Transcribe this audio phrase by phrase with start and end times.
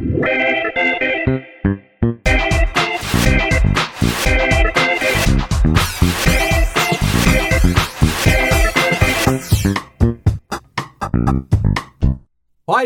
[0.00, 0.08] 欢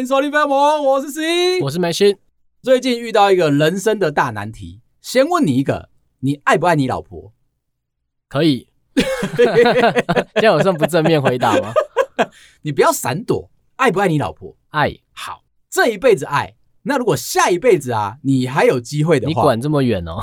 [0.00, 2.16] 迎收听《飞龙盟》，我是 C，我是梅心。
[2.60, 7.32] 最近遇到一个人生的大难题，先问你一个：你爱不爱你老婆？
[8.28, 8.68] 可以。
[10.34, 11.72] 这样我算不正面回答吗？
[12.62, 13.48] 你不要闪躲。
[13.76, 14.56] 爱不爱你老婆？
[14.70, 14.98] 爱。
[15.12, 16.56] 好，这一辈子爱。
[16.84, 20.22] 那如果下一辈子啊，你还有机会的话，你管这么远哦。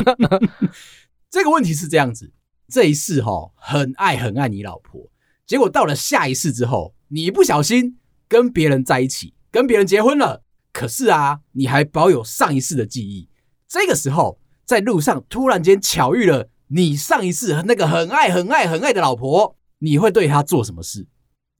[1.28, 2.32] 这个问题是这样子：
[2.68, 5.10] 这一世哈、哦，很爱很爱你老婆，
[5.46, 7.96] 结果到了下一世之后，你一不小心。
[8.28, 13.28] 跟别人在一起，跟别人结婚了，可是啊，你还保有上一世的记忆。
[13.66, 21.08] 这个时候，在路上突然间巧遇了你上一世那个很爱、很爱、很爱的老婆，你会对她做什么事？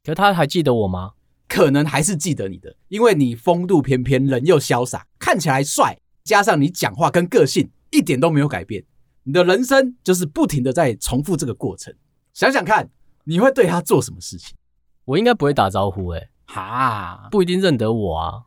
[0.05, 1.15] 可她还记得我吗？
[1.51, 8.85] 可能还是记得你的，因为你风度翩翩，人又潇洒，看起来帅，加上你讲话跟个性一点都没有改变，
[9.25, 11.93] 你的人生就是不停的在重复这个过程。
[12.33, 12.89] 想想看，
[13.25, 14.57] 你会对他做什么事情？
[15.05, 16.29] 我应该不会打招呼诶。
[16.47, 18.43] 哈，不一定认得我啊！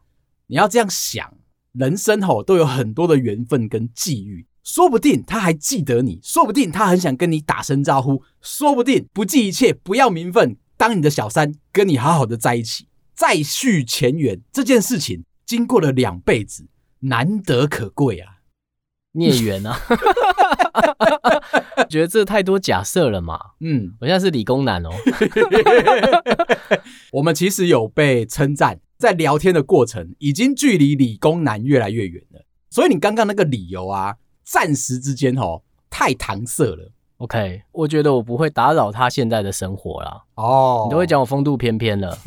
[0.48, 1.34] 你要这样想，
[1.74, 16.68] 人生吼都有很多的缘分跟际遇，说不定他还记得你，说不定他很想跟你打声招呼，说不定不计一切不要名分，当你的小三，跟你好好的在一起，再续前缘这件事情，经过了两辈子，
[17.00, 18.40] 难得可贵啊！
[19.16, 19.80] 孽缘啊！
[21.88, 23.40] 觉得这太多假设了嘛？
[23.60, 24.90] 嗯，我现在是理工男哦。
[27.14, 32.44] 我们其实有被称赞，在聊天的过程已经距离理工男越来越远了。
[32.72, 36.92] 所以你刚刚那个理由啊，暂时之间哦，太搪塞了。
[37.24, 40.22] OK，我觉得我不会打扰他现在的生活啦。
[40.36, 42.18] 哦，你都会讲我风度翩翩了。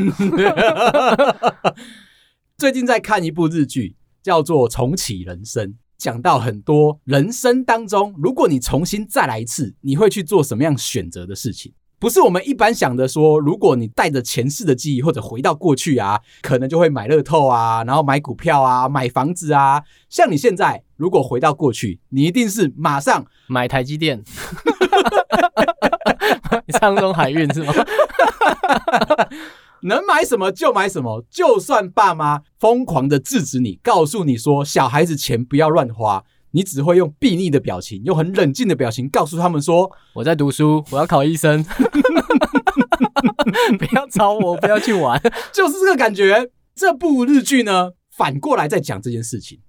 [2.56, 5.68] 最近在看一部日剧，叫做《重启人生》。
[5.98, 11.74] 讲到很多人生当中，如果你重新再来一次，你会去做什么样选择的事情？
[11.98, 19.82] 不是我们一般想的说，如果你带着前世的记忆或者回到过去啊，可能就会买乐透啊，然后买股票啊，买房子啊。
[20.10, 24.22] 像你现在如果回到过去，你一定是马上买台积电，
[26.78, 27.72] 长荣海运是吗？
[29.82, 36.24] 能买什么就买什么，就算爸妈疯狂的制止你，告诉你说小孩子钱不要乱花，
[36.56, 41.62] 你只会用睥睨的表情，用很冷静的表情告诉他们说：“我在读书，我要考医生，
[43.78, 45.20] 不要吵我，不要去玩。”
[45.52, 46.50] 就是这个感觉。
[46.74, 49.60] 这部日剧呢，反过来在讲这件事情。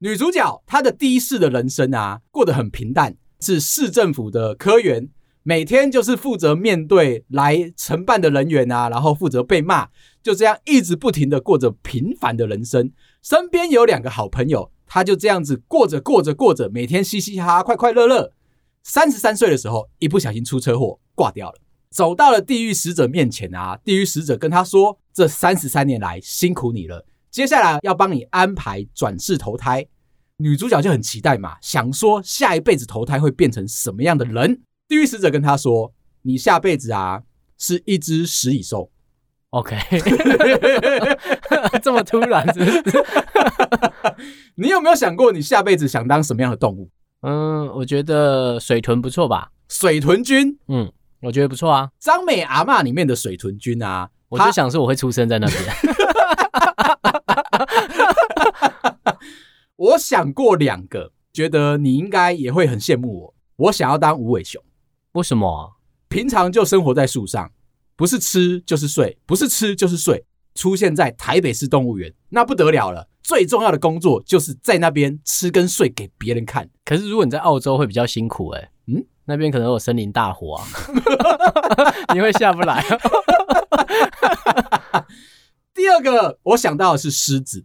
[0.00, 5.10] 女主角她的第一世的人生啊，过得很平淡，是市政府的科员。
[5.44, 9.88] 每天就是负责面对来承办的人员啊，然后负责被骂，
[10.22, 12.90] 就这样一直不停的过着平凡的人生。
[13.22, 18.30] 身边有两个好朋友，他就这样子过着过着过着，每天嘻嘻哈哈，快快乐乐。
[18.82, 21.58] 三十三岁的时候，一不小心出车祸挂掉了，
[21.88, 29.86] 走到了地狱使者面前啊，地狱使者跟他说：“这三十三年来辛苦你了，接下来要帮你安排转世投胎。”
[30.36, 34.60] 女主角就很期待嘛，想说下一辈子投胎会变成什么样的人。
[34.88, 37.22] 地狱使者跟他说：“你下辈子啊，
[37.56, 38.91] 是一只食蚁兽。”
[39.52, 39.76] OK，
[41.82, 42.82] 这么突然是不是？
[44.56, 46.88] 你有没有想过，你下辈子想当什么样的动物？
[47.20, 49.50] 嗯，我觉得水豚不错吧。
[49.68, 50.90] 水豚君，嗯，
[51.20, 51.90] 我觉得不错啊。
[51.98, 55.58] 张美阿嬷里面的水豚君啊，我就想说我会出生在那边。
[59.76, 63.34] 我想过两个，觉得你应该也会很羡慕我。
[63.56, 64.62] 我想要当无尾熊。
[65.12, 65.68] 为什么啊？
[66.08, 67.50] 平常就生活在树上，
[67.96, 70.24] 不是吃就是睡，不是吃就是睡。
[70.54, 73.08] 出现在台北市动物园，那不得了了。
[73.22, 76.68] 最重要的工作就是在那边吃跟睡给别人看。
[76.84, 78.68] 可是如果你在澳洲会比较辛苦诶。
[78.86, 80.66] 嗯，那边可能有森林大火啊，
[82.12, 82.84] 你会下不来。
[85.72, 87.64] 第二个，我想到的是狮子，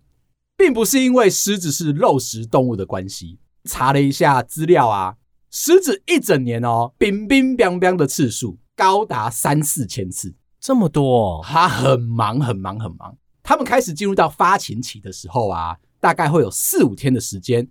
[0.56, 3.39] 并不是因为狮子是肉食动物的关系。
[3.65, 5.15] 查了一下资料啊。
[5.51, 13.18] 狮子一整年哦，冰冰冰冰的次数高达三四千次，这么多哦，他很忙很忙很忙。
[13.41, 17.68] 他们开始进入到发情期的时候啊，大概会有四五天的时间。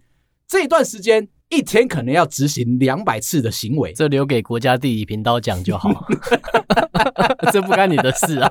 [0.48, 5.88] 这一段时间，一天可能要执行两百次的行为，这留给国家地理频道讲就好，
[7.52, 8.50] 这不干你的事啊。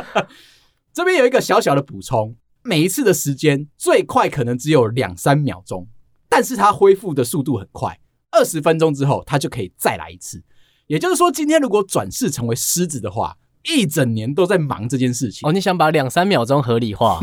[0.92, 5.88] 这边有一个小小的补充，每一次的时间最快可能只有两三秒钟。
[6.28, 7.98] 但是它恢复的速度很快，
[8.30, 10.42] 二十分钟之后它就可以再来一次。
[10.90, 15.48] 也就是说，今天如果转世成为狮子的话，一整年都在忙这件事情。
[15.48, 17.20] 哦，你想把两三秒钟合理化？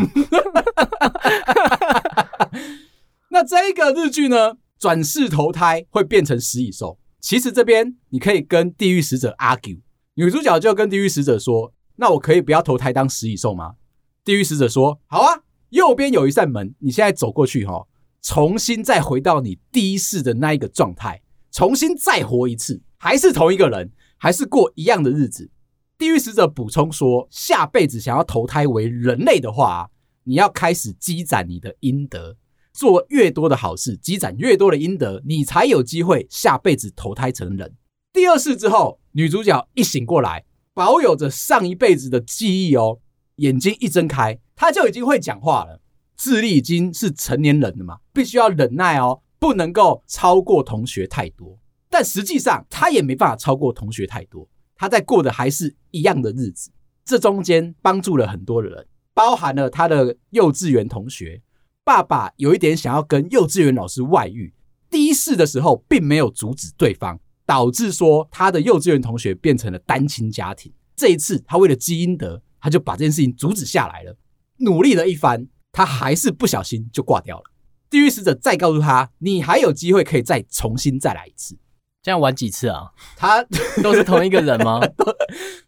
[3.30, 6.98] 那这一个日剧呢，转世投胎会变成食蚁兽。
[7.20, 9.82] 其实这边你可以跟地狱使者 argue，
[10.14, 13.74] 女主角就跟地狱使者说：“那我可以不要投胎当食蚁兽吗？”
[14.24, 15.42] 地狱使者说：“好啊，
[15.72, 17.86] 右边有一扇门，你现在走过去哈，
[18.22, 21.22] 重新再回到你第一世的那一个状态，
[21.52, 25.50] 重新再活一次，还是同一个人，还是过一样的日子。”
[25.98, 29.90] 地狱使者补充说：“下辈子想要投胎为人类的话，
[30.26, 32.38] 你要开始积攒你的阴德。”
[32.72, 37.76] 做越多的好事，积攒越多的阴德，你才有机会下辈子投胎成人。
[38.14, 40.46] 第二世之后，女主角一醒过来，
[40.76, 43.00] 保有着上一辈子的记忆哦，
[43.38, 45.82] 眼睛一睁开，她就已经会讲话了，
[46.16, 51.58] 智力已经是成年人了嘛，必须要忍耐哦，不能够超过同学太多。
[51.90, 56.72] 但实际上，他也没办法超过同学太多，他在过的还是一样的日子。
[57.06, 61.42] 这中间帮助了很多人，包含了她的幼稚园同学。
[61.86, 64.54] 爸爸有一点想要跟幼稚园老师外遇，
[64.90, 70.74] 第一世的时候并没有阻止对方，导致说他的幼稚园同学变成了单亲家庭。
[70.98, 74.18] 这一次他为了积阴德，他就把这件事情阻止下来了。
[74.58, 77.44] 努力了一番，他还是不小心就挂掉了。
[77.90, 81.58] 地狱使者再告诉他，你还有机会可以再重新再来一次。
[82.08, 82.90] 这样玩几次啊？
[83.18, 83.44] 他
[83.84, 84.80] 都是同一个人吗？
[84.96, 85.06] 都，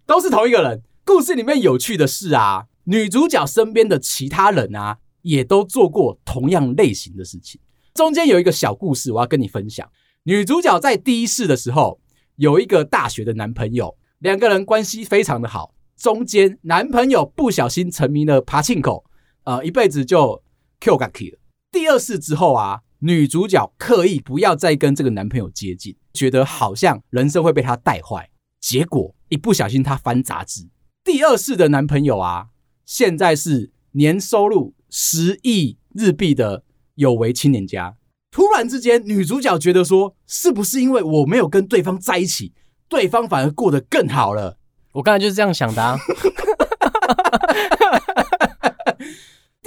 [0.06, 0.82] 都是同一个人。
[1.04, 5.00] 故事里面有趣的是啊，女主角身边的其他人啊。
[5.22, 7.60] 也都做过同样类型的事情。
[7.94, 9.86] 中间有一个小故事，我要跟你分享。
[10.24, 12.00] 女主角在第一世的时候，
[12.38, 15.76] 有一个大学的男朋友，两个人关系非常的好。
[15.98, 19.04] 中间男朋友不小心沉迷了爬庆口，
[19.44, 20.42] 呃，一辈子就
[20.80, 21.40] Q 感 K 了。
[21.70, 28.30] 第二世之后啊，女主角刻意不要再跟这个男朋友接近，觉得好像人生会被他带坏。
[28.60, 30.68] 结果一不小心，她翻杂志，
[31.04, 32.48] 第二世的男朋友啊，
[32.86, 34.74] 现在是年收入。
[34.92, 36.64] 十亿日币的
[36.96, 37.96] 有为青年家，
[38.32, 42.54] 突然之间，女主角觉得说，是不是因为我没有跟对方在一起，
[42.88, 44.58] 对方反而过得更好了？
[44.94, 45.96] 我刚才就是这样想的啊。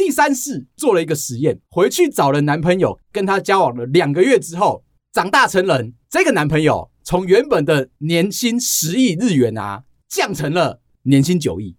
[0.05, 4.83] 第三世做了一个实验，回去找了男朋友，跟他交往了两个月之后，
[5.13, 11.77] 长大成人，这个男朋友从原本的年薪十亿日元啊，降成了年薪九亿。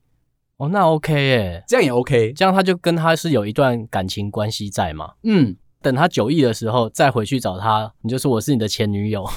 [0.56, 5.16] 哦，那 OK 耶，这样也 OK，这样他就跟他是有一段感情关系在嘛。
[5.24, 9.30] 嗯，等他九亿的时候再回去找他，你就说我是你的前女友，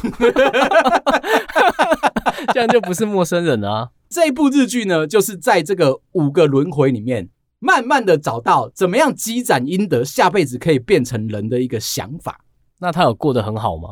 [2.54, 3.88] 这样就不是陌生人了啊。
[4.08, 7.28] 这一部日剧呢，就是在这个五个轮回里面，
[7.66, 12.44] 慢慢的找到怎么样积攒阴德，下辈子可以变成人的一个想法。
[12.78, 13.88] 那他有过得很好吗？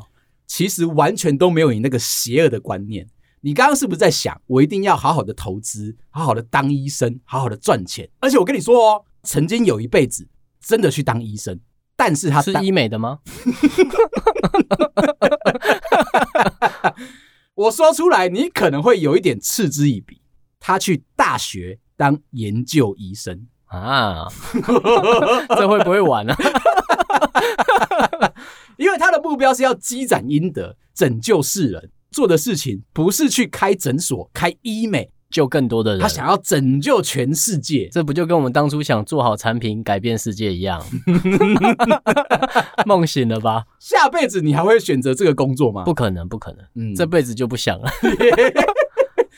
[0.47, 3.09] 其实完全都没有你那个邪恶的观念。
[3.41, 8.09] 你刚刚是不是在想，我一定要好好的投资，好好的当医生，好好的赚钱？
[8.21, 10.29] 而且我跟你说哦，曾经有一辈子
[10.61, 11.59] 真的去当医生，
[11.97, 13.19] 但是他是医美的吗？
[17.57, 20.21] 我说出来，你可能会有一点嗤之以鼻。
[20.61, 24.27] 他去大学当研究医生啊，
[25.57, 26.35] 这会不会玩呢？
[28.77, 31.91] 因为他的目标是要积攒阴德，拯救世人。
[32.11, 36.01] 做的事情不是去开诊所、开医美，救更多的人。
[36.01, 40.81] 他想要拯救全世界，这不就跟我们当初想做好产品、改变世界一样？
[42.87, 43.65] 梦醒了吧？
[43.81, 45.83] 下辈子你还会选择这个工作吗？
[45.85, 46.65] 不可能，不可能。
[46.77, 47.91] 嗯，这辈子就不想了。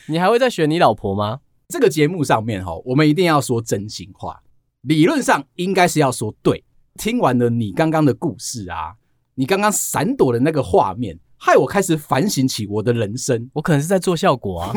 [0.08, 1.38] 你还会再选你老婆吗？
[1.68, 4.40] 这个节目上面哈，我们一定要说真心话。
[4.82, 6.64] 理论上应该是要说对。
[6.94, 8.94] 听完了你刚刚的故事啊，
[9.34, 11.18] 你刚刚闪躲的那个画面。
[11.38, 14.72] 害我开始反省起我的人生，我可能是在做效果啊，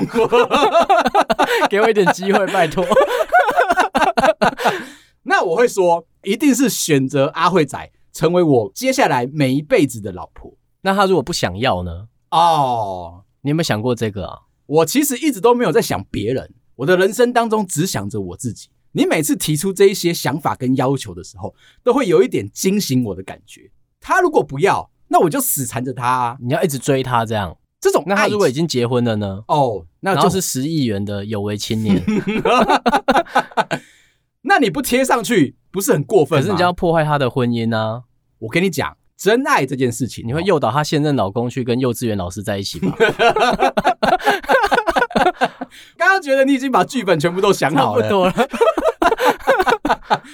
[1.70, 2.86] 给我一点机会，拜托。
[5.24, 10.54] 那我会说，一定是选择阿慧仔成为我接下来每一辈子的老婆。
[10.82, 12.08] 那他如果不想要呢？
[12.32, 14.40] 哦，你有没有想过这个啊？
[14.66, 18.70] 我其实一直都没有在想别人，我的人生当中只想着我自己。
[18.94, 23.70] 你每次提出这一些想法跟要求的时候，都会有一点惊醒我的感觉。
[24.00, 24.90] 他如果不要。
[25.12, 29.44] 那我就死缠着他，啊，你要一直追他这样，这种那他如果已经结婚了呢？
[29.48, 32.00] 哦，那就是十亿元的有为青年，
[34.46, 36.40] 那你不贴上去不是很过分？
[36.40, 38.04] 可是你就要破坏他的婚姻呢，啊？
[38.38, 42.94] 我跟你讲，真爱这件事情，你会诱导他现任老公去跟幼稚园老师在一起吗？
[46.20, 48.34] 觉得你已经把剧本全部都想好了，差不多了。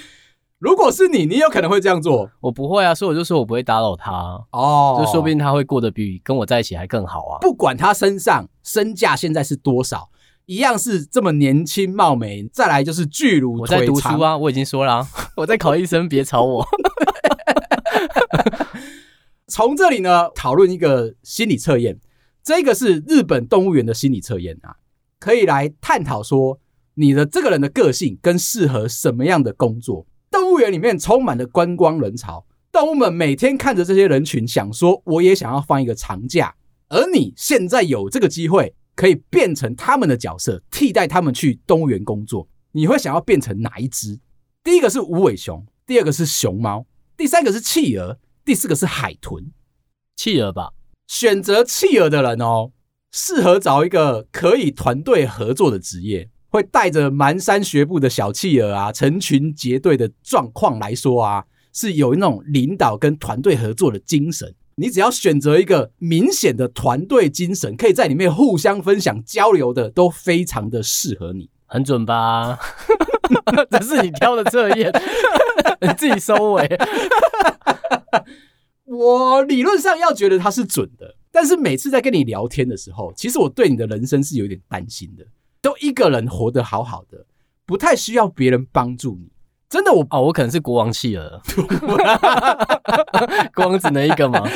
[0.58, 2.30] 如果是你，你有可能会这样做。
[2.40, 4.10] 我不会啊，所以我就说我不会打扰他
[4.52, 7.38] 哦，就说不定他会过得比跟我在一起还更好啊。
[7.40, 10.08] 不管他身上身价现在是多少，
[10.46, 16.66] 一样是这么年轻貌美，再来就是巨乳，我在读书啊，我已经说了、啊， 我在考医生，别吵我。
[19.48, 22.00] 从这里呢，讨论一个心理测验，
[22.42, 24.76] 这个是日本动物园的心理测验啊，
[25.18, 26.58] 可以来探讨说
[26.94, 30.06] 你的这个人的个性跟适合什么样的工作。
[30.30, 36.54] 动物园里面充满了观光人潮，动物们每天看着这些人群，想说我也想要放一个长假，
[36.88, 38.74] 而你现在有这个机会。
[38.96, 42.48] 可以变成他们的角色，替代他们去动物园工作。
[42.72, 44.18] 你会想要变成哪一只？
[44.64, 49.52] 第一个是无尾熊，第二个是熊猫，第三个是企鹅，第四个是海豚。
[50.16, 50.70] 企鹅吧，
[51.06, 52.72] 选择企鹅的人哦，
[53.12, 64.54] 适合找一个可以团队合作的职业，会带着蹒跚学步的小企鹅啊，成群结队的状况来说啊，是有那种领导跟团队合作的精神。
[64.78, 71.48] 你只要选择一个明显的团队精神，可以在里面互相分享交流的，都非常的适合你。
[71.64, 72.58] 很准吧？
[73.72, 74.92] 这是你挑的测验，
[75.80, 76.78] 你自己收尾。
[78.84, 85.26] 我理论上要觉得它是准的，但是每次在跟你聊天的时候，其实我对你的人生是有点担心的。
[85.60, 87.26] 都一个人活得好好的，
[87.66, 89.28] 不太需要别人帮助你。
[89.68, 91.42] 真的我，我哦，我可能是国王弃儿，
[93.54, 94.48] 国王只能一个吗？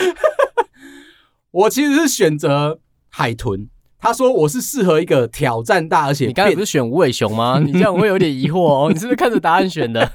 [1.51, 3.69] 我其实是选择海豚。
[3.99, 7.61] 他说我是适合一个挑战大，而且你刚才不是选无尾熊吗？
[7.63, 8.89] 你这样我会有点疑惑哦。
[8.91, 10.11] 你是不是看着答案选的？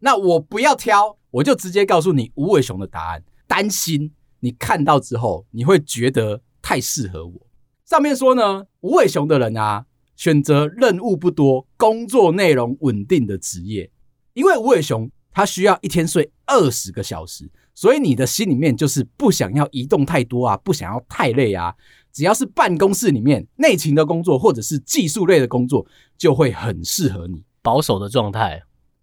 [0.00, 3.22] 那我不要挑，我就直接告诉你无尾熊的答案。
[3.46, 4.10] 担心
[4.40, 7.46] 你看到之后，你会觉得太适合我。
[7.84, 9.86] 上面说呢，无尾熊的人啊。
[10.16, 13.88] 选择任务不多、工作内容稳定的职业，
[14.34, 21.72] 因为无尾熊它需要一天睡二十个小时，所以你的心里面就是不想要移动太多啊，不想要太累啊。
[22.12, 27.44] 只要是办公室里面内勤的工作或者是技术类的工作，就会很适合你。
[27.62, 28.60] 保守的状态，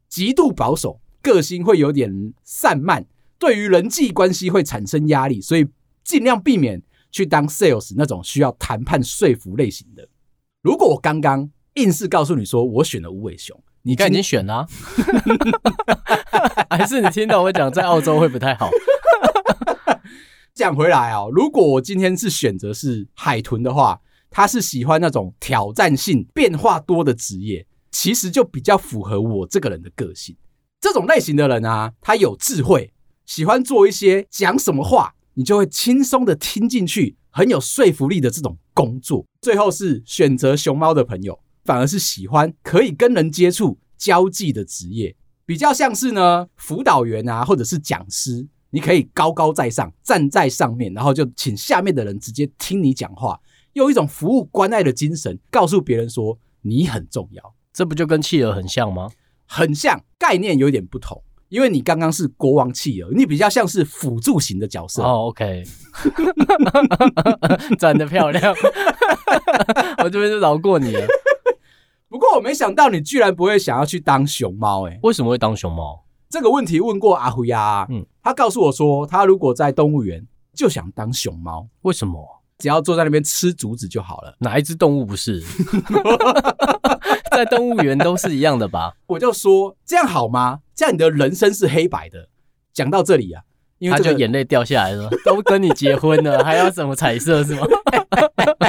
[0.10, 3.06] 极度保守，个性会有点散漫，
[3.46, 5.68] 对于人际关系会产生压力，所以
[6.04, 10.10] 尽量避免去当 sales 那种需要谈判说服类型的。
[10.64, 14.66] 如果我刚刚硬是告诉你说我选了无尾熊，你刚已经选了，
[16.72, 18.68] 还是你听到我讲在澳洲会不太好？
[20.56, 30.36] 讲回来啊，如果我今天是选择是海豚的话，他是喜欢那种挑战性、变化多的职业，其实就比较符合我这个人的个性。
[30.82, 32.92] 这种类型的人啊，他有智慧，
[33.26, 37.16] 喜欢做一些讲什么话你就会轻松的听进去。
[37.30, 45.14] 很有说服力的这种工作，最后是选择熊猫的朋友，反而是喜欢可以跟人接触、交际的职业，
[45.46, 53.38] 比较像是呢辅导员啊，或者是讲师，你可以高高在上，站在上面，然后就请下面的人直接听你讲话，
[53.74, 57.56] 用一种服务关爱的精神，告诉别人说你很重要。
[57.74, 59.12] 这不就跟企鹅很像吗？
[59.46, 61.22] 很像，概念有点不同。
[61.50, 65.04] 因为你刚刚是国王企鹅，你比较像是辅助型的角色。
[65.04, 65.64] 哦，OK，
[67.80, 68.54] 转的漂亮，
[70.04, 71.08] 我这边就饶过你了。
[72.10, 76.04] 不过我没想到你居然不会想要去当熊猫，哎，为什么会当熊猫？
[76.30, 82.42] 这个问题问过阿辉啊，嗯，他告诉我说，他如果在动物园就想当熊猫，为什么？
[82.58, 84.34] 只要坐在那边吃竹子就好了。
[84.40, 85.44] 哪一只动物不是？
[87.32, 88.94] 在动物园都是一样的吧？
[89.08, 90.60] 我就说这样好吗？
[90.76, 92.30] 这样你的人生是黑白的。
[92.74, 93.44] 讲到这里啊，
[93.80, 95.10] 因为、这个、他就眼泪掉下来了。
[95.24, 97.66] 都跟你结婚了， 还要什么彩色是吗？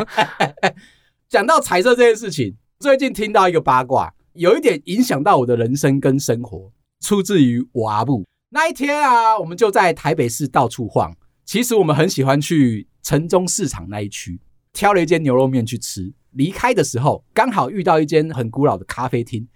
[1.29, 8.25] 讲到彩色这件事情，最近听到一个八卦，有一点影响到我的人生跟生活，出自于我阿布。
[8.51, 11.15] 那一天啊，我们就在台北市到处晃。
[11.45, 14.41] 其实我们很喜欢去城中市场那一区，
[14.73, 16.13] 挑了一间牛肉面去吃。
[16.37, 19.49] 离开的时候，刚好遇到一间很古老的咖啡厅。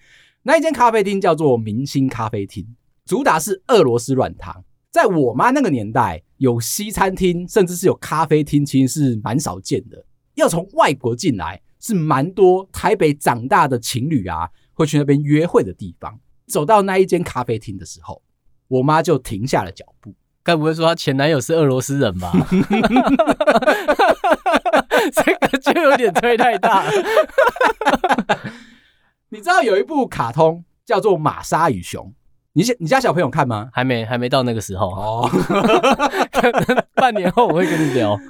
[0.43, 2.67] 那一间咖啡厅叫做明星咖啡厅，
[3.05, 4.65] 主打是俄罗斯软糖。
[4.91, 10.05] 在我妈那个年代，有西餐厅，甚至是有咖啡厅，其实是蛮少见的。
[10.35, 16.19] 要从外国进来，是蛮多台北长大的情侣啊，会去那边约会的地方。
[16.47, 18.23] 走到那一间咖啡厅的时候，
[18.67, 20.15] 我妈就停下了脚步。
[20.51, 22.33] 该不会说她前男友是俄罗斯人吧？
[25.15, 26.91] 这个就有点吹太大了。
[29.29, 32.05] 你知道有一部卡通叫做《玛莎与熊》，
[32.55, 33.69] 你你家小朋友看吗？
[33.73, 35.31] 还没，还没到那个时候哦。
[36.33, 38.17] 可能半年后我会跟你聊。《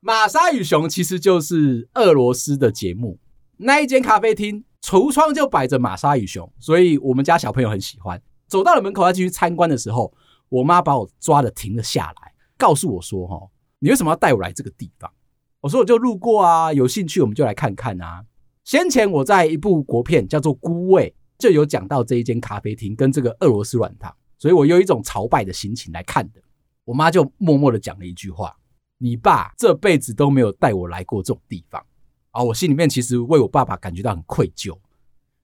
[0.00, 3.18] 玛莎与熊》其实就是俄罗斯的节目。
[3.58, 8.20] 那一间咖啡厅橱窗就摆着《玛莎与熊》，所以我们家小朋友很喜欢。
[8.48, 10.12] 走到了门口要进去参观的时候。
[10.48, 15.10] 我妈把我抓的停了下来，告诉我说：“哈，你为什么要带我来这个地方？
[15.60, 18.24] 我说我就路过啊，有兴趣我们就来看看啊。
[18.64, 26.40] 先前我在一部国片叫做《孤味》，就有讲到这一间咖啡厅跟这个俄罗斯软糖，所以我有一种朝拜的心情来看的。
[26.84, 28.56] 我妈就默默的讲了一句话
[28.98, 31.84] ：“你爸这辈子都没有带我来过这种地方。”
[32.30, 34.78] 啊，我心里面其实为我爸爸感觉到很愧疚，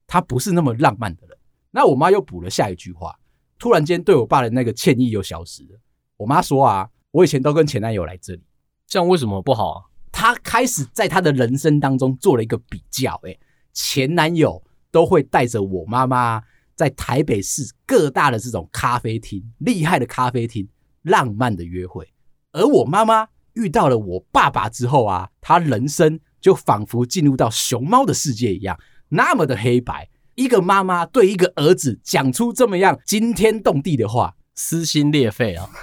[0.07, 1.37] 他不是那么浪漫的人。
[1.71, 3.17] 那我妈又补了下一句话，
[3.57, 5.79] 突然间对我爸的那个歉意又消失了。
[6.17, 8.43] 我妈说啊，我以前都跟前男友来这里，
[8.87, 9.83] 这样为什么不好啊？
[10.11, 13.37] 他开始在她的人生当中做了一个比较，诶，
[13.73, 16.41] 前男友都会带着我妈妈
[16.73, 20.67] 在台北市各大的这种咖啡厅，厉害的咖啡厅，
[21.01, 22.07] 浪漫的约会，
[22.53, 30.09] 而我妈妈遇到了我爸爸之后啊，她人生就仿佛进入到熊猫的世界一样，那么的黑白。
[30.35, 35.69] 一个妈妈对一个儿子讲出这么样惊天动地的话，撕心裂肺啊！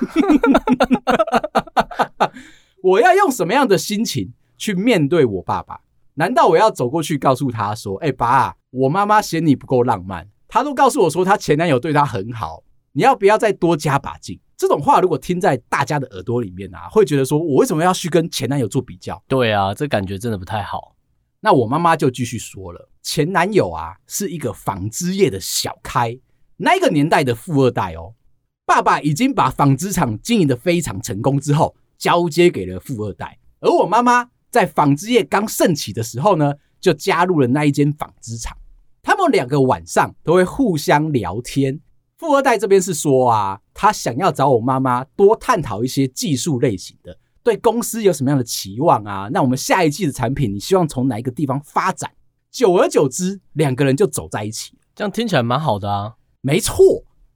[2.83, 5.81] 我要用什么样的心情去面对我爸爸？
[6.15, 19.23] 难道我要走过去告诉他说：“哎，爸，我妈妈嫌你不够浪漫，她都告诉我说她前男友对她很好，你要不要再多加把劲？”这种话如果听在大家的耳朵里面啊，会觉得说我为什么要去跟前男友做比较？
[19.27, 20.95] 对啊，这感觉真的不太好。
[21.41, 26.19] 那我妈妈就继续说了，前男友啊是一个纺织业的小开，
[26.57, 28.15] 那个年代的富二代哦。
[28.65, 31.77] 爸爸已经把纺织厂经营的非常成功之后。
[31.99, 38.57] 交接给了富二代，而我妈妈在纺织业刚盛起的时候呢，就加入了那一间纺织厂。
[39.03, 41.79] 他们两个晚上都会互相聊天。
[42.19, 49.29] 富二代这边是说啊，他想要找我妈妈多探讨一些技术类型的，对公司有什么样的期望啊？
[49.33, 52.11] 那我们下一季的产品，你希望从哪一个地方发展？
[52.53, 54.77] 久而久之，两个人就走在一起。
[54.95, 56.17] 这样听起来蛮好的啊。
[56.43, 56.77] 没错，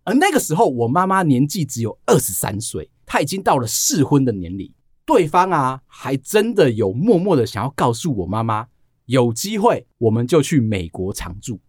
[0.04, 2.90] 而那个时候我妈妈年纪只有二十三岁。
[3.06, 4.70] 她已经到了适婚的年龄，
[5.06, 8.66] 对方啊，还真的有默默的想要告诉我妈妈，
[9.06, 11.60] 有机会我们就去美国常住。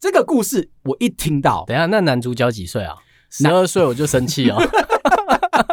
[0.00, 2.94] 这个故事我一听到，等一下，那男主角几岁啊？
[3.28, 4.56] 十二岁我就生气哦，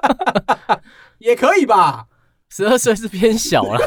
[1.19, 2.07] 也可以吧？
[2.49, 3.79] 十二岁是偏小了，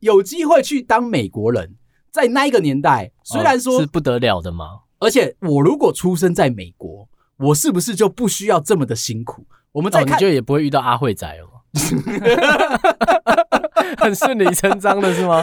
[0.00, 1.74] 有机会去当美国人，
[2.10, 4.80] 在那一个年代，虽然说、哦、是不得了的嘛。
[5.00, 9.46] 而且我如果出生在美国，我是不是就不需要这么的辛苦？
[9.72, 11.62] 我们再看，哦、你就也不会遇到阿慧仔哦，
[13.98, 15.42] 很顺理成章的是吗？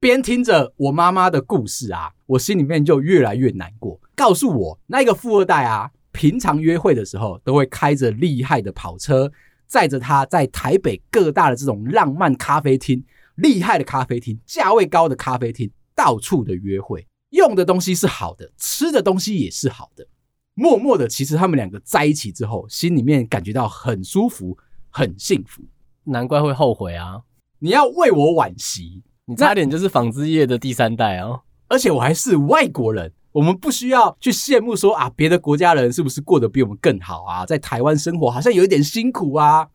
[0.00, 4.00] 边听着我妈妈的故事啊，我心里面就越来越难过。
[4.14, 9.30] 告诉我，那个富二代啊，平常约会的时候都会开着厉害的跑车，
[9.66, 13.04] 载着他在台北各大的这种浪漫咖啡厅、
[13.38, 20.06] 厉害的咖啡厅、价位高的咖啡厅，到处的约会，用的东西是好的，吃的东西也是好的。
[20.54, 24.58] 默默的，其实他们两个在一起之后，心里面感觉到很舒服、
[24.90, 25.62] 很幸福。
[26.04, 27.22] 难怪会后悔啊！
[27.60, 31.42] 你要为我惋惜，你差点就是纺织业的第三代啊！
[31.68, 37.46] 而且我还是外国人，我们不需要去羡慕说啊，别的国家人是不是过得比我们更好啊？
[37.46, 39.68] 在台湾生活好像有一点辛苦啊。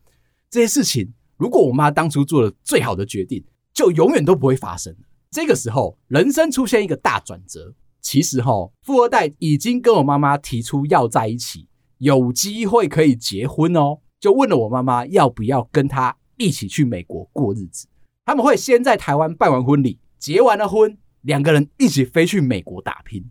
[0.50, 3.42] 这些事情，如果我妈当初做了最好的决定，
[3.74, 4.96] 就永远都不会发生。
[5.30, 7.74] 这个时候，人生出现一个大转折。
[8.00, 11.66] 其实哈，富二代已经跟我妈妈提出要在一起，
[11.98, 17.88] 有机会可以结婚哦，就问了我妈妈要不要跟他一起去美国过日子。
[18.24, 23.24] 他们会先在台湾办完婚礼，结完了婚，两个人一起飞去美国打拼。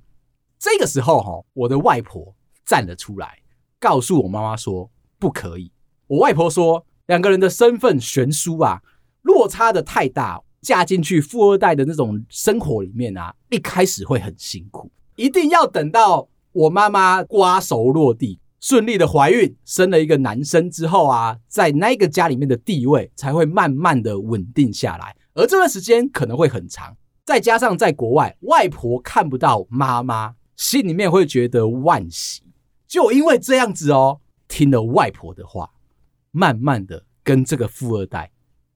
[0.60, 3.43] 这个时候哈，我的外婆站了出来，
[3.79, 5.71] 告诉我妈妈说不可以。
[6.08, 8.82] 我外婆说，两个人的身份悬殊啊，
[9.23, 10.41] 落差的太大。
[10.62, 32.41] 嫁进去富二代的那种生活里面啊，一开始会很辛苦，一定要等到我妈妈瓜熟落地，顺利的怀孕，生了一个男生之后啊，在那个家里面的地位才会慢慢的稳定下来，而这段时间可能会很长，再加上在国外，外婆看不到妈妈，心里面会觉得惋惜，
[32.88, 35.71] 就因为这样子哦，听了外婆的话，
[36.31, 38.31] 慢慢的跟这个富二代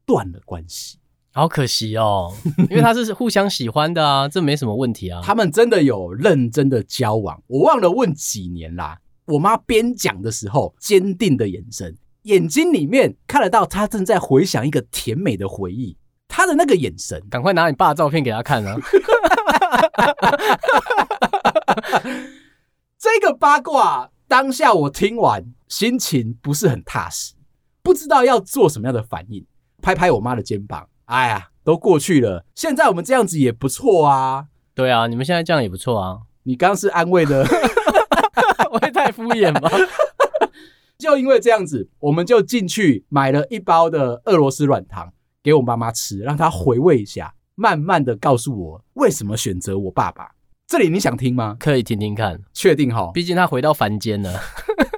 [0.07, 0.97] 断了关系。
[1.33, 2.33] 好可惜哦，
[2.67, 5.21] 因为他是互相喜欢的啊，这没什么问题啊。
[5.23, 8.99] 他们真的有认真的交往，我忘了问几年啦。
[9.25, 15.95] 我妈边讲的时候，坚定的眼神，眼睛里面看得到她正在回想一个甜美的回忆。
[16.27, 18.75] 她的那个眼神，赶快拿你爸的照片给他看啊！
[22.97, 27.35] 这个八卦当下我听完，心情不是很踏实，
[27.83, 29.45] 不知道要做什么样的反应。
[29.81, 30.87] 拍拍我妈的肩膀。
[31.05, 34.47] 哎呀，都过去了，现在我们这样子也不错啊。
[34.73, 36.19] 对啊，你们现在这样也不错啊。
[36.43, 37.45] 你刚刚是安慰的，
[38.71, 39.69] 我会太敷衍吗？
[40.97, 45.11] 就因为这样子，我们就进去买了一包的俄罗斯软糖，
[45.43, 50.31] 给我妈妈吃，让她回味一下，慢慢的告诉我为什么选择我爸爸。
[50.67, 51.55] 这里你想听吗？
[51.59, 53.11] 可以听听看，确定哈？
[53.13, 54.37] 毕竟他回到凡间了，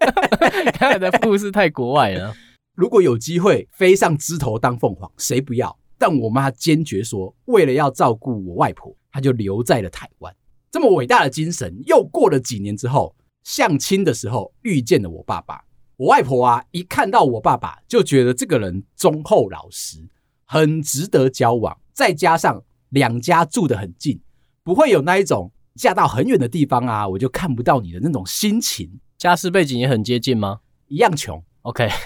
[0.74, 2.34] 他的故事太国外了。
[2.80, 5.78] 如果有机会飞上枝头当凤凰，谁不要？
[5.98, 10.34] 但我妈坚决说，为了要照顾我外婆，她就留在了台湾。
[10.72, 13.14] 这么伟大的精神，又过了几年之后，
[13.44, 15.62] 相亲的时候遇见了我爸爸。
[15.98, 19.98] 我外婆啊，一看到我爸爸，就觉得这个人忠厚老实，
[20.46, 21.78] 很值得交往。
[21.92, 24.22] 再加上两家住得很近，
[24.64, 29.02] 不会有那一种嫁到很远的地方啊，我就看不到你的那种心情。
[29.18, 30.62] 家世背景也很接近吗？
[30.88, 31.44] 一样穷。
[31.64, 31.90] OK。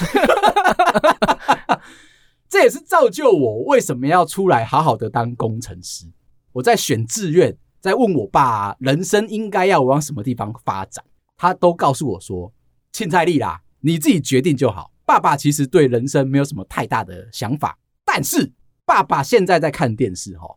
[2.50, 6.06] 这也是造就我为什么要出来好好的当工程师。
[6.52, 11.04] 我在选志愿，在问我爸，人生应该要往什么地方发展，
[11.36, 12.54] 他都告诉我说
[12.94, 18.54] ：“凊彩你啦，你自己决定就好。”爸爸其实对人生没有什么太大的想法，但是
[18.86, 20.48] 爸爸现在在看电视哈，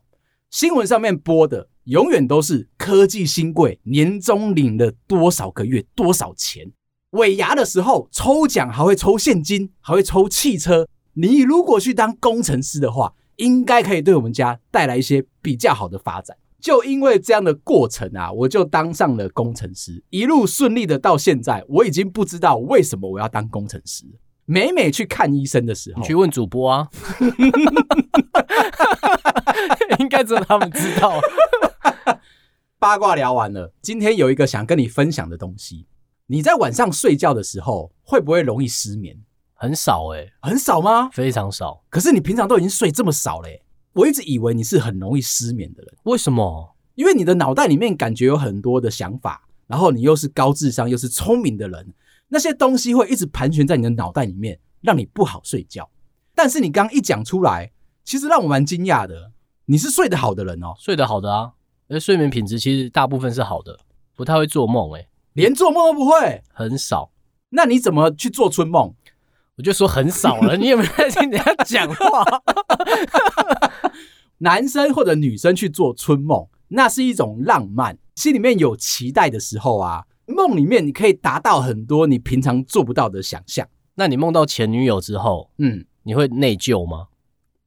[0.51, 6.71] 新闻上面播的永远都是科技新贵年终领了多少个月多少钱，
[7.11, 10.89] 尾牙的时候抽奖还会抽现金，还会抽汽车。
[11.13, 16.35] 你如果去当工程师的话，应该可以对我们家带来一些比较好的发展。
[16.59, 21.63] 就因为这样的过程啊，我就当上了工程师，一路顺利的到现在。
[21.69, 24.05] 我已经不知道为什么我要当工程师。
[24.45, 26.89] 每每去看医生的时候，你去问主播啊，
[29.99, 31.19] 应该只有他们知道。
[32.79, 35.85] 八卦聊完了，今天有一个想跟你分享的东西。
[36.29, 39.17] 你在晚上睡觉的时候，会不会容易失眠？
[39.53, 41.09] 很少哎、欸，很少吗？
[41.11, 41.81] 非常少。
[41.89, 43.63] 可是你平常都已经睡这么少嘞、欸，
[43.93, 45.95] 我一直以为你是很容易失眠的人。
[46.03, 46.75] 为什么？
[46.95, 51.93] 因为你的脑袋里面感觉有很多的想法，然后你又是高智商又是聪明的人，
[52.27, 55.89] 那些东西会一直盘旋在你的脑袋里面，让你不好睡觉。
[56.35, 57.71] 但是你刚刚一讲出来，
[58.03, 59.31] 其实让我蛮惊讶的。
[59.65, 61.53] 你是睡得好的人哦，睡得好的啊，
[61.87, 63.79] 而睡眠品质其实大部分是好的，
[64.15, 67.11] 不太会做梦哎、欸，连做梦都不会，很少。
[67.49, 68.95] 那你怎么去做春梦？
[69.57, 72.25] 我就说很少了， 你有没有在听人家讲话？
[74.39, 83.67] 男生或者女生去做春梦，那是一种浪漫，心里面有期待的时候啊，梦里面你可以达到很多你平常做不到的想象。
[83.93, 87.09] 那你梦到前女友之后，嗯，你会内疚吗？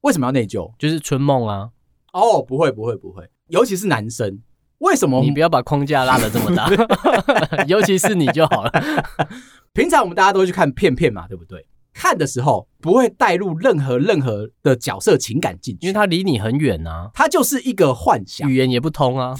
[0.01, 0.73] 为什么要内疚？
[0.77, 1.69] 就是春梦啊。
[2.11, 3.29] 哦，不会，不会，不会。
[3.47, 4.41] 尤其是男生，
[4.81, 5.21] 为什么？
[5.21, 6.69] 你不要把框架拉得这么大，
[7.67, 8.71] 尤其是你就好了。
[9.73, 11.65] 平常我们大家都会去看片片嘛，对不对？
[11.93, 19.35] 看的时候不会带入任何任何的角色情感进去，因为他离你很远啊，他就是一个幻想，语言也不通啊。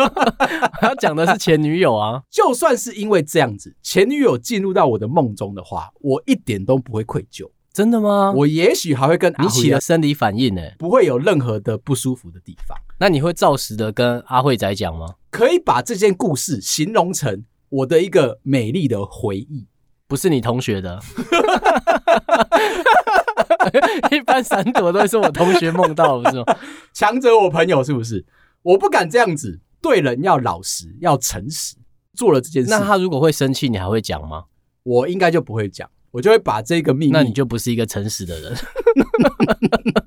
[0.80, 7.48] 他讲的是前女友啊，就算是因为这样子，前女友进入到我的梦中的话，我一点都不会愧疚。
[7.74, 8.32] 真的吗？
[8.36, 12.78] 我也许还会跟阿你起了生理反应呢，不会有任何的不舒服的地方。
[13.00, 15.16] 那你会照实的跟阿慧仔讲吗？
[15.30, 19.66] 可以把这件故事形容成我的一个美丽的回忆。
[20.06, 21.00] 不是你同学的，
[24.12, 26.56] 一般闪躲都是我同学梦到，不是吗？
[26.92, 28.24] 强者我朋友是不是？
[28.62, 31.74] 我不敢这样子，对人要老实，要诚实。
[32.14, 34.44] 做了这件事，那他如果会生气，你还会讲吗？
[34.84, 37.12] 我应该就不会讲，我就会把这个秘密。
[37.12, 38.56] 那你就不是一个诚实的人。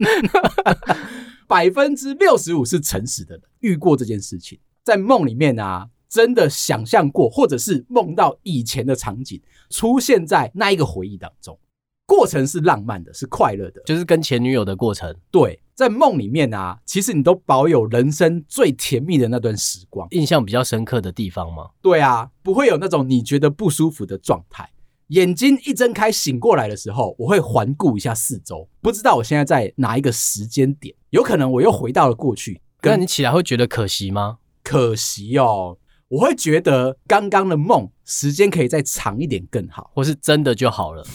[1.48, 5.90] 百分之六十五是诚实的人，遇过这件事情，在梦里面啊。
[6.10, 11.60] 真的想象过，或者是梦到以前的场景出现在那一个回忆当中，
[12.06, 15.14] 过程是浪漫的，是快乐的，就是跟前女友的过程。
[15.30, 21.72] 对，在梦里面啊，其实你都保有人生最甜蜜的那段时光，印象比较深刻的地方吗？
[21.82, 24.70] 对啊，不会有那种你觉得不舒服的状态。
[25.08, 32.62] 眼睛一睁开醒过来的时候，我会环顾一下四周，不知道我现在在哪一个时间点，有可能我又回到了过去。
[32.82, 34.38] 那你起来会觉得可惜吗？
[34.64, 35.78] 可惜哦。
[36.10, 41.06] 我会觉得刚刚的梦时间可以再长一点更好，或是真的就好了。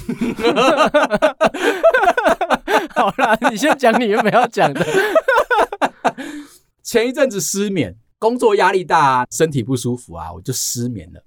[2.95, 4.87] 好啦，你先讲你原本要讲的。
[6.83, 11.25] 前一阵子失眠，工作压力大，身体不舒服啊，我就失眠了。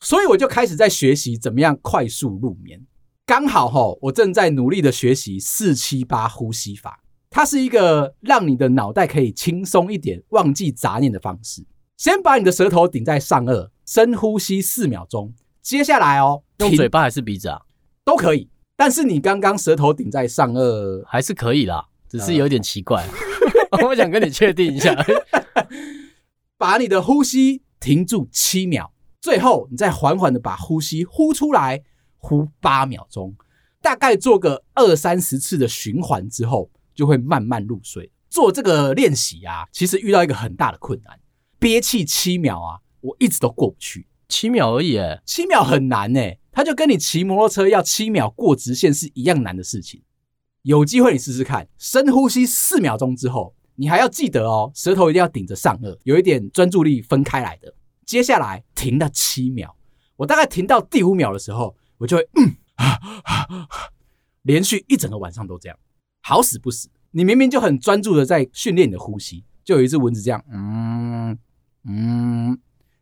[0.00, 2.86] 所以我就开始在学习怎么样快速入眠。
[3.26, 11.66] 刚好齁，我正在努力的学习四七八呼吸法，它是一个让你的脑袋可以轻松一点、忘记杂念的方式。
[11.96, 15.34] 先把你的舌头顶在上颚，深呼吸四秒钟。
[15.60, 17.60] 接下来哦，用嘴巴还是鼻子啊？
[18.04, 18.48] 都可以。
[18.76, 23.04] 但是你刚刚舌头顶在上颚还是可以啦，只是有点奇怪。
[23.72, 24.96] 呃、 我想跟你确定一下，
[26.56, 31.82] 把你的呼吸停住七秒，最后你再缓缓的把呼吸呼出来，
[32.18, 33.34] 呼八秒钟，
[33.82, 38.10] 大概做个二三十次的循环之后，就会慢慢入睡。
[38.30, 41.18] 做这个练习啊，其实遇到一个很大的困难，
[41.58, 44.06] 憋气七秒啊，我一直都过不去。
[44.28, 50.02] 七秒而已，诶，七秒很难诶，它就跟你骑摩托车要七秒过直线是一样难的事情。
[50.62, 57.74] 有机会你试试看，深呼吸四秒钟之后，你还要记得哦，舌头一定要顶着上颚，有一点专注力分开来的。
[58.08, 59.70] 接下来停到七秒，
[60.16, 62.56] 我大概停到第五秒的时候，我就会嗯，
[64.44, 65.78] 连续一整个晚上都这样，
[66.22, 71.38] 好死不死，你明明就很专注的在训练你的呼吸，就有一只蚊子这样，嗯
[71.84, 72.58] 嗯，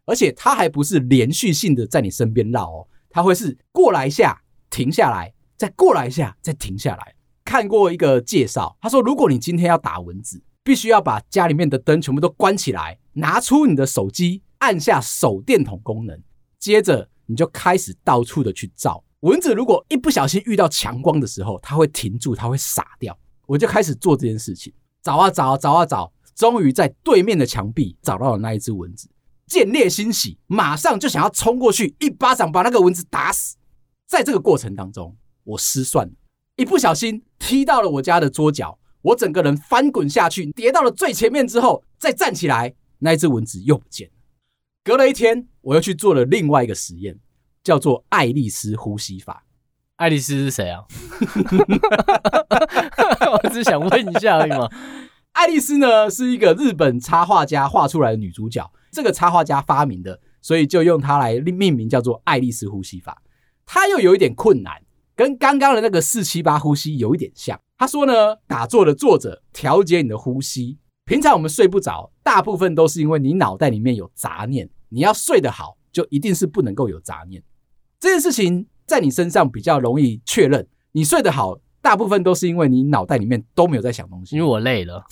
[0.07, 7.14] 而且它还不是连续性的在你身边绕哦，它会是过来一下，停下来，再过来一下，再停下来。
[7.45, 16.20] 看过一个介绍，他说，如果你今天要打蚊子，必须要把家里面的灯全部都关起来，拿出你的手机，按下手电筒功能，
[16.59, 19.55] 接着你就开始到处的去照蚊子。
[19.55, 23.16] 如果一不小心遇到强光的时候，它会停住，它会傻掉。
[23.46, 24.72] 我就开始做这件事情，
[25.05, 29.09] 找啊找啊找啊找，终于在对面的墙壁找到了那一只蚊子，
[29.46, 33.55] 见猎心喜，马上就想要冲过去，一巴掌把那个蚊子打死。
[34.09, 36.12] 在这个过程当中，我失算了。
[36.57, 44.11] 一不小心踢到了我家的桌角，我整个人翻滚下去，跌到了最前面之后，再站起来，那一只蚊子又不见。
[44.87, 47.18] 隔了一天，我又去做了另外一个实验，
[47.64, 49.44] 叫做爱丽丝呼吸法。
[49.96, 50.85] 爱丽丝是谁啊？
[53.42, 54.70] 我只想问一下而已嘛。
[55.33, 63.20] 爱丽丝呢，是一个日本插画家画出来的女主角，这个插画家发明的，所以就用它来命名，叫做爱丽丝呼吸法。
[63.64, 64.81] 它又有一点困难。
[65.16, 67.61] 跟刚刚的那个四七八呼吸有一点像。
[67.77, 70.79] 他说呢，打坐的坐着调节你的呼吸。
[71.07, 74.68] 平常我们睡不着，大部分都是因为你脑袋里面有杂念。
[74.88, 77.42] 你要睡得好，就一定是不能够有杂念。
[77.99, 80.66] 这件事情在你身上比较容易确认。
[80.92, 84.37] 你睡得好，大部分都是因为你脑袋里面都没有在想东西。
[84.37, 85.05] 因为我累了。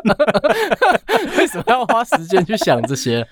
[1.38, 3.26] 为什么要花时间去想这些？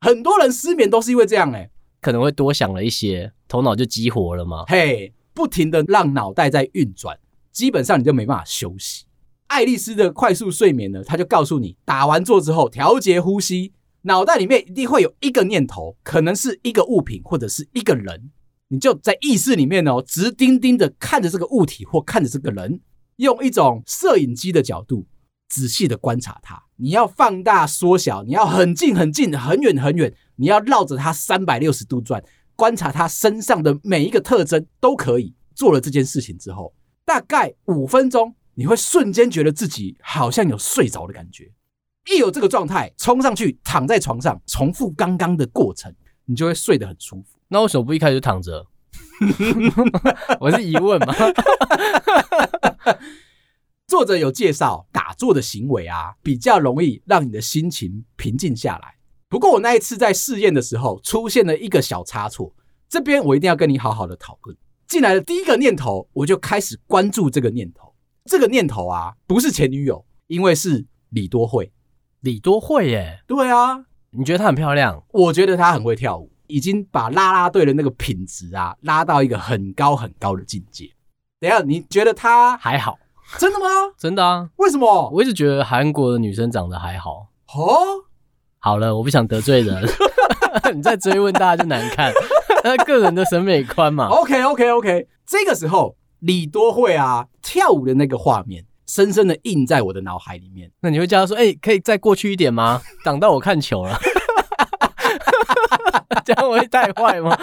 [0.00, 1.70] 很多人失眠都是因为这样哎、欸。
[2.00, 4.64] 可能会多想了一些，头脑就激活了嘛？
[4.66, 7.16] 嘿，hey, 不停的让脑袋在运转，
[7.52, 9.04] 基本上你就没办法休息。
[9.46, 18.30] 爱丽丝的快速睡眠呢，他就告诉你，打完坐之后调节呼吸，脑袋里面一定会有一个念头，可能是一个物品或者是一个人，
[18.68, 22.80] 你就在意识里面哦，直盯盯的看着这个物体或看着这个人，
[23.16, 25.06] 用一种摄影机的角度
[25.48, 26.62] 仔细的观察它。
[26.76, 30.12] 你要放大缩小，你要很近很近，很远很远。
[30.36, 32.22] 你要绕着它三百六十度转，
[32.56, 35.34] 观察它身上的每一个特征都可以。
[35.54, 41.52] 做了这件事情之后，大概五分钟，你会瞬间觉得自己好像有睡着的感觉。
[42.10, 47.38] 一有这个状态，冲上去躺在床上，重复刚刚的过程，你就会睡得很舒服。
[47.48, 48.66] 那为什么不一开始就躺着？
[50.40, 51.14] 我是疑问嘛。
[53.86, 58.94] 作者有介绍，打坐的行为啊，比较容易让你的心情平静下来。
[59.28, 62.54] 不过我那一次在试验的时候，出现了一个小差错，
[62.88, 64.56] 这边我一定要跟你好好的讨论。
[64.88, 67.94] 进来的第一个念头，我就开始关注这个念头。
[68.24, 71.70] 这个念头啊，不是前女友，因为是李多慧。
[72.22, 73.20] 李多慧耶？
[73.26, 75.02] 对啊，你觉得她很漂亮？
[75.12, 80.90] 我觉得她很会跳舞，已经把啦啦队的那个品质啊拉到一个很高很高的境界。
[81.40, 82.98] 等一下，你觉得她还好？
[83.38, 83.66] 真的吗？
[83.98, 84.48] 真的啊？
[84.56, 85.10] 为什么？
[85.10, 87.28] 我一直觉得韩国的女生长得还好。
[87.54, 88.04] 哦。
[88.58, 89.82] 好了，我不想得罪人，
[90.74, 92.12] 你再追问大家就难看。
[92.86, 94.06] 个人的审美观嘛。
[94.06, 100.70] OK OK OK，这个时候李多慧啊跳舞的那个画面，深深的印在我的脑海里面。
[100.80, 102.82] 那你会叫他说：“哎、欸，可以再过去一点吗？
[103.02, 103.96] 挡到我看球了。”
[106.26, 107.34] 这样会太坏吗？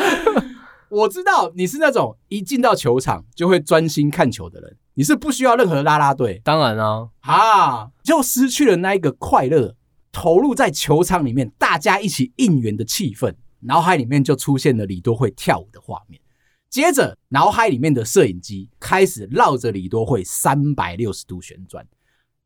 [0.90, 6.40] 我知道你是那种一进到球场就会专心看球的人，你是不需要任何拉拉队。
[6.44, 9.76] 当然啊，啊，就失去了那一个快乐。
[10.12, 16.22] 投入在球场里面，大家一起应援的气氛，脑海里面就出现了李多慧跳舞的画面。
[16.70, 21.86] 接着，脑海里面的摄影机开始绕着李多惠三百六十度旋转，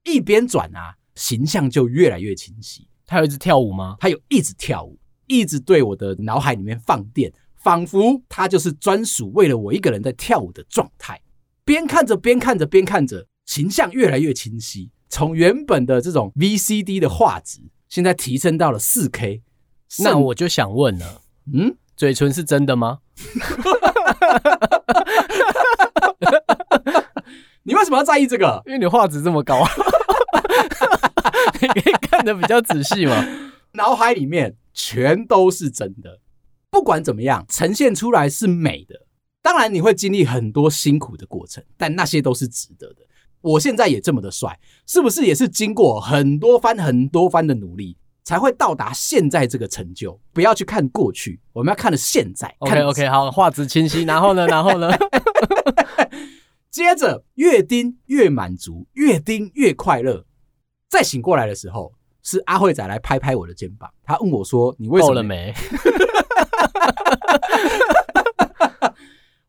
[0.05, 2.87] 一边转啊，形象就越来越清晰。
[3.05, 3.97] 他有一直跳舞吗？
[3.99, 11.21] 他有一直跳舞，一直对我的脑海里面放电，仿佛他就是专属为了我一个人在跳舞的状态。
[11.65, 14.89] 边看着，边看着，边看着，形象越来越清晰。
[15.09, 17.59] 从原本的这种 VCD 的画质，
[17.89, 19.43] 现在提升到了四 K。
[19.99, 21.21] 那我就想问了，
[21.53, 22.99] 嗯，嘴唇是真的吗？
[27.63, 28.61] 你为什么要在意这个？
[28.65, 29.63] 因为你画质这么高，
[31.61, 33.25] 你可以看得比较仔细嘛。
[33.73, 36.19] 脑海里面全都是真的，
[36.69, 39.05] 不管怎么样，呈现出来是美的。
[39.41, 43.01] 当然，你会经历很多辛苦的过程，但那些都是值得的。
[43.41, 50.19] 我现在也这么的帅，是不是也是经过很多番很多番的努力，才会到达现在这个成就？
[50.31, 52.53] 不要去看过去，我们要看的现在。
[52.59, 54.03] OK OK，好，画质清晰。
[54.07, 54.47] 然后呢？
[54.47, 54.89] 然后呢？
[56.71, 60.25] 接着越盯越满足，越盯越快乐。
[60.89, 65.53] 再醒过来的时候，是阿慧仔来拍拍我的肩膀，他问我说：“你为什么？”够了没？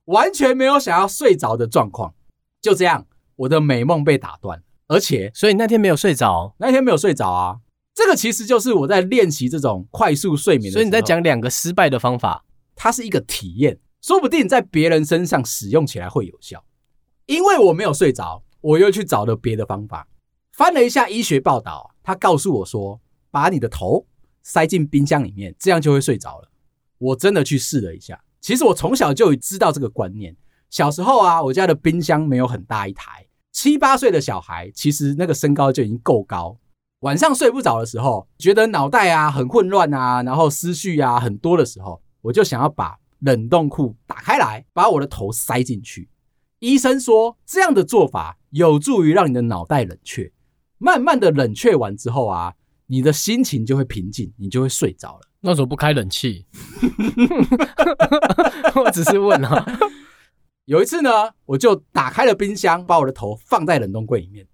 [0.06, 2.14] 完全没有想要睡着的状况。
[2.60, 3.06] 就这样，
[3.36, 7.60] 我的美梦被打断，而且，所以那天没有睡着，那天没有睡着啊。
[7.94, 10.72] 这个其实就是我在练习这种快速睡眠的。
[10.72, 16.64] 所以你在讲两个失败的方法，它是一个体验，说不定在别人身上使用起来会有效。
[17.26, 20.08] 因为我没有睡着，我又去找了别的方法，
[20.52, 24.04] 翻了一下医学报道，他告诉我说，把你的头
[24.42, 26.48] 塞进冰箱里面，这样就会睡着了。
[26.98, 30.36] 我真的去试了一下，其实我从小就知道这个观念。
[30.68, 36.58] 小时候啊，我家的冰箱没有很大一台，七八岁的小孩其实那个身高就已经够高。
[37.04, 46.08] 晚上睡不着的时候，觉得脑袋啊很混乱啊，然后思绪啊很多的时候，我就想要把冷冻库打开来，把我的头塞进去。
[46.60, 50.32] 医生说这样的做法有助于让你的脑袋冷却，
[50.78, 52.54] 慢慢的冷却完之后啊，
[52.86, 55.28] 你的心情就会平静，你就会睡着了。
[55.40, 56.46] 那怎么不开冷气？
[58.82, 59.78] 我只是问啊。
[60.64, 61.10] 有一次呢，
[61.44, 64.46] 我就打开了冰箱，把我的头放在冷冻柜里面。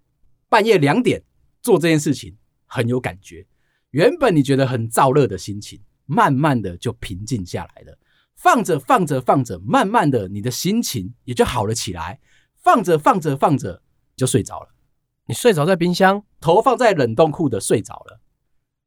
[0.49, 1.23] 半夜两点
[1.63, 2.35] 做这件事情
[2.71, 3.45] 很有感觉。
[3.91, 7.99] 原本你觉得很燥热的心情，慢慢的就平静下来了。
[8.37, 12.21] 放着放着放着，慢慢的你的心情也就好了起来。
[12.63, 13.83] 放着放着放着
[14.17, 14.69] 就睡着了。
[15.27, 18.21] 你睡着在冰箱，头放在冷冻库的睡着了。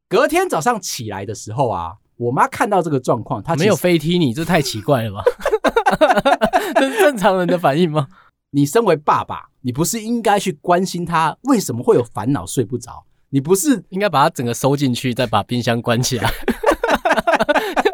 [0.08, 5.22] 隔天早上起来的时候啊，我妈看到这个状况，她没有飞踢你，这太奇怪了吧？
[6.74, 8.08] 这是正常人的反应吗？
[8.50, 13.04] 你身为爸爸，你不是应该去关心他为什么会有烦恼睡不着？
[13.34, 16.30] 你不是应该把它整个收进去，再把冰箱关起来？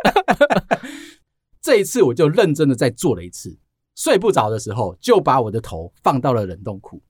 [1.62, 3.58] 这一次我就认真的再做了一次，
[3.96, 7.02] 睡不着的时候就把我的头放到了冷冻库。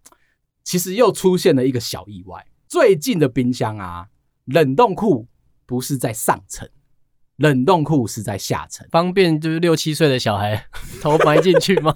[0.63, 4.07] 其实又出现了一个小意外，最近的冰箱啊，
[4.45, 5.27] 冷冻库
[5.67, 6.69] 不是在上层。
[7.35, 10.69] 冷冻库是在下层，方便就是六七岁的小孩
[11.03, 11.93] 头埋进去吗？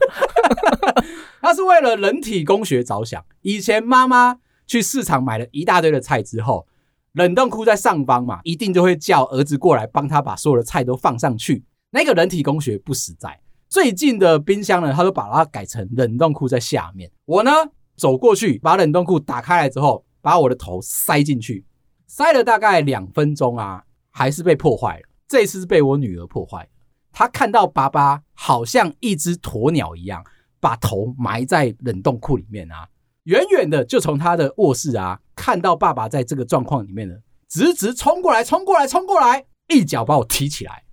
[1.40, 3.24] 他是为了人体工学着想。
[3.42, 6.66] 以前妈妈去市场买了一大堆的菜之后，
[7.12, 11.64] 冷冻库在上方嘛，一定就会叫儿子过来帮他把所有的菜都放上去。
[11.90, 13.40] 那个人体工学不实在。
[13.68, 17.10] 最近的冰箱呢，他都把它改成冷冻库在下面。
[17.24, 17.50] 我呢，
[17.96, 21.64] 走过去把冷冻库打开来之后，把我的头塞进去，
[22.06, 25.08] 塞了大概两分钟啊，还是被破坏了。
[25.26, 26.68] 这次是被我女儿破坏，
[27.12, 30.24] 她看到爸爸好像一只鸵鸟一样，
[30.60, 32.88] 把头埋在冷冻库里面啊，
[33.24, 37.14] 远远的就从他的卧室啊看到爸爸在这个状况里面呢，
[37.48, 40.84] 直直冲过来，冲过来，冲过来，一脚把我踢起来。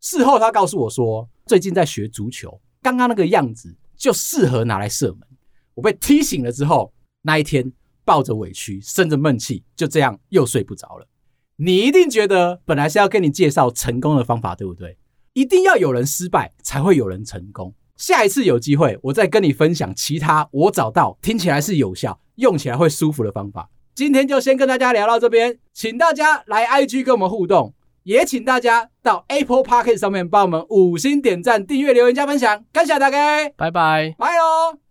[0.00, 5.20] 事后他告诉我说，最近在学足球，刚刚那个样子就适合拿来射门。
[5.74, 7.72] 我被踢醒了之后，那一天
[8.04, 11.06] 抱着委屈，生着闷气，就这样又睡不着了。
[11.56, 14.96] 你一定觉得本来是要跟你介绍成功的方法，对不对？
[15.32, 17.74] 一定要有人失败，才会有人成功。
[18.00, 23.68] 下一次有机会，我再跟你分享其他我找到听起来是有效、用起来会舒服的方法。
[23.94, 34.89] 今天就先跟大家聊到这边，请大家来 IG 跟我们互动，也请大家到 Apple Podcast 上面帮我们五星点赞、订阅、留言、加分享，感谢大家，拜拜，拜喽。